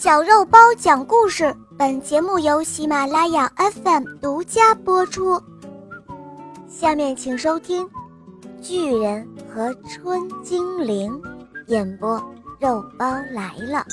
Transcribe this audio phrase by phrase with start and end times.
[0.00, 5.42] 小肉包讲故事，本节目由喜马拉雅 FM 独家播出。
[6.68, 7.84] 下面请收听
[8.62, 11.20] 《巨人和春精灵》
[11.66, 12.16] 演播，
[12.60, 13.84] 肉包来了。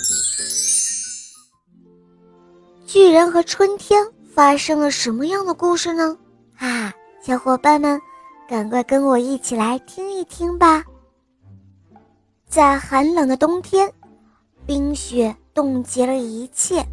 [2.85, 6.15] 巨人和春天发生了什么样的故事呢？
[6.59, 7.99] 啊，小伙伴们，
[8.47, 10.83] 赶快跟我一起来听一听吧。
[12.47, 13.91] 在寒冷的冬天，
[14.67, 15.35] 冰雪。
[15.55, 16.85] 冻结了一切，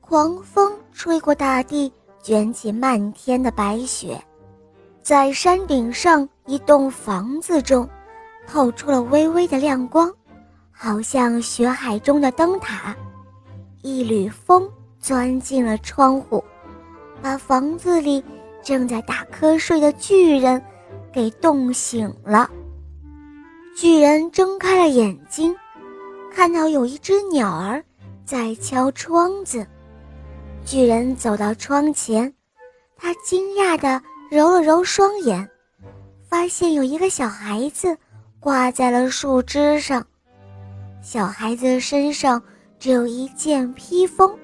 [0.00, 4.18] 狂风吹过大地，卷起漫天的白雪。
[5.02, 7.86] 在山顶上，一栋房子中，
[8.46, 10.10] 透出了微微的亮光，
[10.70, 12.96] 好像雪海中的灯塔。
[13.82, 14.66] 一缕风
[14.98, 16.42] 钻进了窗户，
[17.20, 18.24] 把房子里
[18.62, 20.62] 正在打瞌睡的巨人
[21.12, 22.48] 给冻醒了。
[23.76, 25.54] 巨人睁开了眼睛。
[26.34, 27.84] 看到有一只鸟儿
[28.24, 29.66] 在敲窗子，
[30.64, 32.32] 巨人走到窗前，
[32.96, 35.46] 他惊讶地揉了揉双眼，
[36.28, 37.96] 发现有一个小孩子
[38.40, 40.04] 挂在了树枝上。
[41.02, 42.42] 小孩子身上
[42.78, 44.36] 只有一件披风，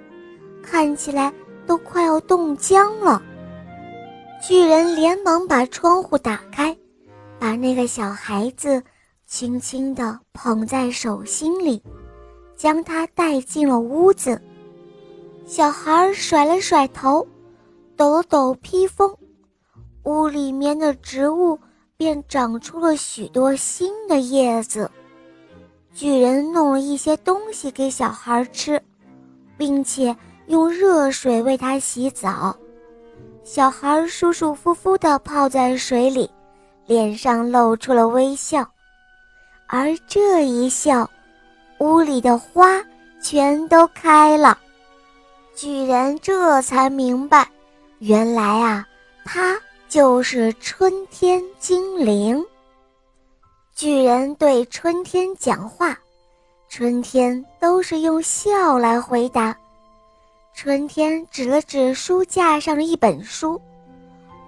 [0.63, 1.33] 看起来
[1.67, 3.23] 都快要冻僵了。
[4.47, 6.77] 巨人连忙把窗户打开，
[7.39, 8.83] 把那个小孩子。
[9.29, 11.83] 轻轻地捧在手心里，
[12.57, 14.41] 将他带进了屋子。
[15.45, 17.25] 小孩甩了甩头，
[17.95, 19.15] 抖了抖披风，
[20.05, 21.59] 屋里面的植物
[21.95, 24.91] 便长出了许多新的叶子。
[25.93, 28.83] 巨人弄了一些东西给小孩吃，
[29.59, 32.57] 并且用热水为他洗澡。
[33.45, 36.31] 小孩舒舒服服地泡在水里，
[36.87, 38.67] 脸上露出了微笑。
[39.69, 41.09] 而这一笑，
[41.79, 42.83] 屋里的花
[43.21, 44.59] 全都开了。
[45.55, 47.47] 巨人这才明白，
[47.99, 48.87] 原来啊，
[49.27, 52.43] 他就是春天精灵。
[53.75, 55.99] 巨人对春天讲话，
[56.71, 59.55] 春天都是用笑来回答。
[60.55, 63.61] 春天指了指书架上的一本书，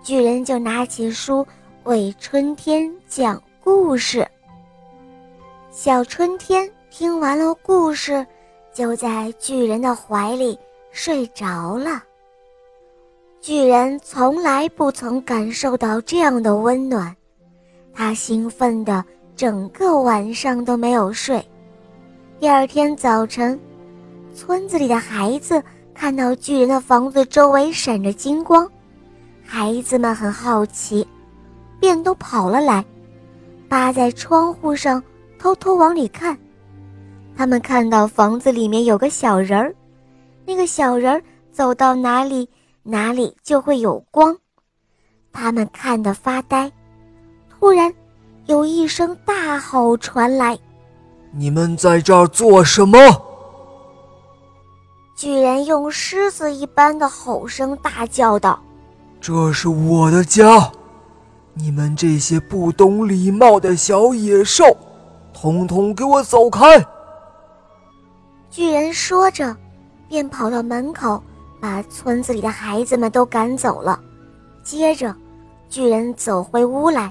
[0.02, 1.46] 巨人就拿起书
[1.84, 4.26] 为春天讲故事。
[5.72, 8.26] 小春天听完了故事，
[8.74, 10.58] 就在巨人的怀里
[10.90, 12.02] 睡着了。
[13.40, 17.14] 巨人从来不曾感受到这样的温暖，
[17.94, 19.04] 他兴奋的
[19.36, 21.40] 整个晚上都没有睡。
[22.40, 23.58] 第二天早晨，
[24.34, 25.62] 村子里的孩子
[25.94, 28.68] 看到巨人的房子周围闪着金光，
[29.44, 31.06] 孩子们很好奇，
[31.78, 32.84] 便都跑了来，
[33.68, 35.00] 扒在窗户上。
[35.40, 36.38] 偷偷往里看，
[37.34, 39.74] 他们看到房子里面有个小人儿，
[40.44, 42.46] 那个小人儿走到哪里，
[42.82, 44.36] 哪里就会有光。
[45.32, 46.70] 他们看得发呆。
[47.48, 47.90] 突然，
[48.44, 50.58] 有一声大吼传来
[51.32, 52.98] ：“你们在这儿做什么？”
[55.16, 58.62] 巨人用狮子一般的吼声大叫道
[59.22, 60.70] ：“这是我的家，
[61.54, 64.64] 你们这些不懂礼貌的小野兽！”
[65.40, 66.86] 统统给我走开！
[68.50, 69.56] 巨人说着，
[70.06, 71.22] 便跑到门口，
[71.58, 73.98] 把村子里的孩子们都赶走了。
[74.62, 75.16] 接着，
[75.66, 77.10] 巨人走回屋来，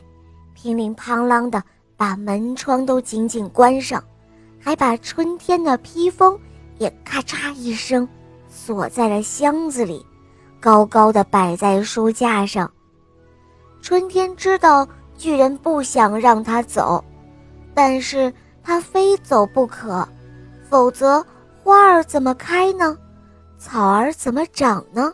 [0.53, 1.63] 乒铃乓啷的
[1.97, 4.03] 把门窗都紧紧关上，
[4.59, 6.39] 还把春天的披风
[6.78, 8.07] 也咔嚓一声
[8.47, 10.06] 锁在了箱子里，
[10.59, 12.72] 高高的摆在书架上。
[13.81, 14.88] 春天知道
[15.18, 17.03] 巨人不想让他走。
[17.81, 20.06] 但是他非走不可，
[20.69, 21.25] 否则
[21.63, 22.97] 花儿怎么开呢？
[23.57, 25.13] 草儿怎么长呢？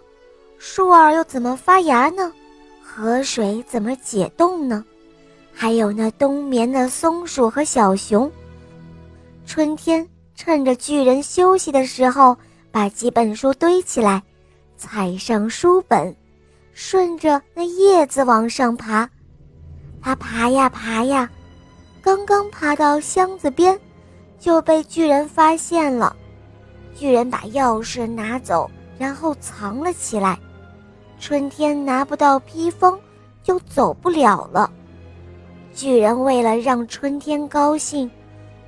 [0.57, 2.33] 树儿又怎么发芽呢？
[2.81, 4.83] 河水怎么解冻呢？
[5.53, 8.31] 还有那冬眠的松鼠和小熊。
[9.45, 12.35] 春天趁着巨人休息的时候，
[12.71, 14.23] 把几本书堆起来，
[14.75, 16.15] 踩上书本，
[16.73, 19.07] 顺着那叶子往上爬。
[20.01, 21.29] 他爬呀爬呀。
[22.05, 23.79] 刚刚爬到箱子边，
[24.37, 26.15] 就被巨人发现了。
[26.93, 28.69] 巨人把钥匙拿走，
[28.99, 30.37] 然后藏了起来。
[31.19, 32.95] 春天拿不到披风，
[33.41, 34.69] 就走不了了。
[35.73, 38.07] 巨人为了让春天高兴，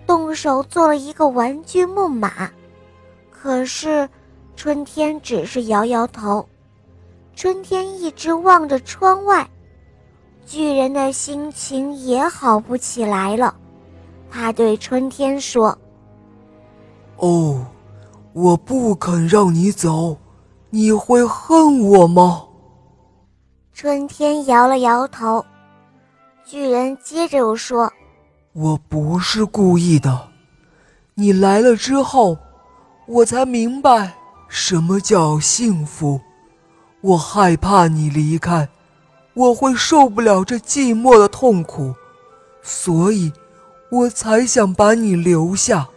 [0.08, 2.50] 动手做了一个玩具木马。
[3.30, 4.10] 可是，
[4.56, 6.44] 春天只是摇摇头。
[7.36, 9.48] 春天一直望着窗外。
[10.48, 13.54] 巨人的心情也好不起来了，
[14.32, 15.78] 他对春天说
[17.20, 17.66] ：“哦，
[18.32, 20.16] 我不肯让你走，
[20.70, 22.46] 你会恨我吗？
[23.74, 25.46] 春天摇了摇头。
[26.46, 27.92] 巨人接着又说
[28.56, 30.30] ：“我不是故意的，
[31.16, 32.38] 你来了之后，
[33.06, 34.14] 我才明白
[34.48, 36.22] 什么叫幸福。
[37.02, 38.70] 我害怕你离开，
[39.38, 41.94] 我会受不了这寂寞的痛苦，
[42.62, 43.32] 所以，
[43.92, 45.88] 我才想把你留下。”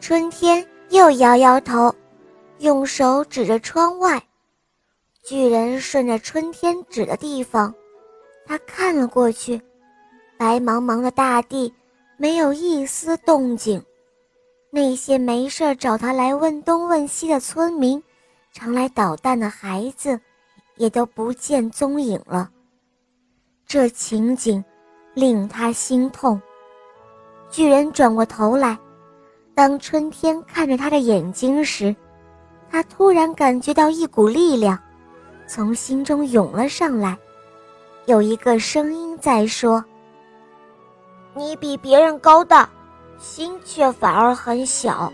[0.00, 0.66] 春天。
[0.90, 1.94] 又摇摇头，
[2.58, 4.20] 用手指着窗外。
[5.22, 7.72] 巨人顺着春天指的地方，
[8.44, 9.62] 他看了过去，
[10.36, 11.72] 白茫茫的大地
[12.16, 13.80] 没有一丝动静。
[14.68, 18.02] 那些没事找他来问东问西的村民，
[18.52, 20.20] 常来捣蛋的孩子，
[20.80, 22.48] 也都不见踪影了。
[23.66, 24.64] 这情景
[25.12, 26.40] 令他心痛。
[27.50, 28.78] 巨人转过头来。
[29.54, 31.94] 当春天看着他的眼睛时，
[32.70, 34.78] 他突然感觉到一股力量
[35.46, 37.18] 从心中涌了上来，
[38.06, 39.84] 有一个声音在说
[41.36, 42.70] ：“你比别人高大，
[43.18, 45.12] 心却反而很小。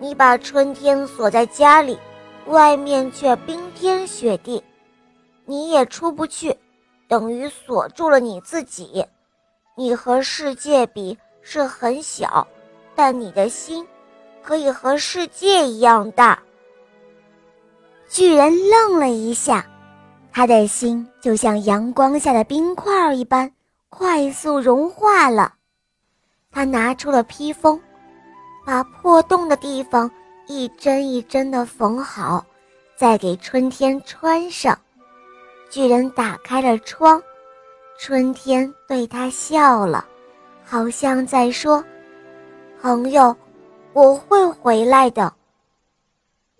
[0.00, 1.96] 你把春天锁在家里，
[2.46, 4.60] 外面却冰天雪地，
[5.46, 6.54] 你也出不去，
[7.08, 9.06] 等于锁住了你自己。
[9.74, 12.46] 你和世界比是很小。”
[12.98, 13.86] 但你的心
[14.42, 16.38] 可以和世界一样大。
[18.08, 19.66] 巨人愣了一下，
[20.32, 23.52] 他的心就像阳光下的冰块一般
[23.90, 25.52] 快速融化了。
[26.50, 27.78] 他拿出了披风，
[28.64, 30.10] 把破洞的地方
[30.46, 32.42] 一针一针的缝好，
[32.96, 34.78] 再给春天穿上。
[35.68, 37.22] 巨人打开了窗，
[37.98, 40.06] 春天对他笑了，
[40.64, 41.84] 好像在说。
[42.80, 43.34] 朋友，
[43.92, 45.32] 我会回来的。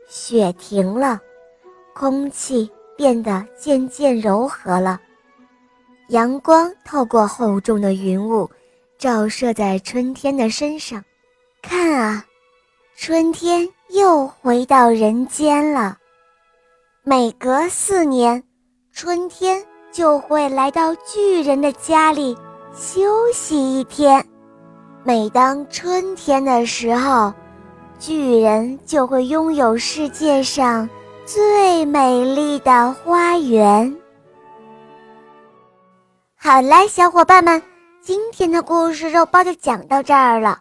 [0.09, 1.21] 雪停了，
[1.95, 5.01] 空气变得渐渐柔和了，
[6.09, 8.49] 阳光透过厚重的云雾，
[8.99, 11.03] 照射在春天的身上。
[11.63, 12.25] 看啊，
[12.97, 15.99] 春天又回到人间了。
[17.03, 18.43] 每隔四年，
[18.99, 19.63] 春天
[19.93, 22.35] 就会来到巨人的家里
[22.75, 24.27] 休息一天。
[25.05, 27.31] 每当春天的时候，
[27.99, 30.89] 巨人就会拥有世界上
[31.27, 33.95] 最美丽的花园。
[36.35, 37.63] 好了，小伙伴们，
[38.01, 40.61] 今天的故事肉包就讲到这儿了。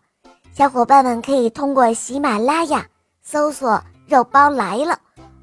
[0.52, 2.86] 小伙伴们可以通过喜马拉雅
[3.22, 5.00] 搜索“肉包来了”，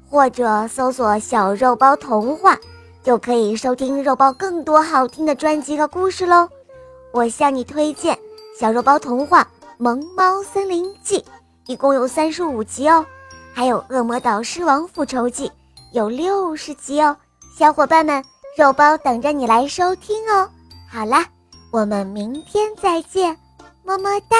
[0.07, 2.55] 或者搜索“小肉包童话”，
[3.03, 6.47] 就可以收听肉包更多好听的专辑和故事喽。
[7.11, 8.17] 我向你推荐。
[8.59, 9.43] 小肉包童话
[9.77, 11.19] 《萌猫森林记》
[11.65, 13.03] 一共有三十五集哦，
[13.51, 15.47] 还有《恶魔岛狮王复仇记》
[15.91, 17.17] 有六十集哦，
[17.57, 18.23] 小伙伴们，
[18.55, 20.47] 肉包等着你来收听哦。
[20.87, 21.25] 好啦，
[21.71, 23.35] 我们明天再见，
[23.83, 24.37] 么么哒。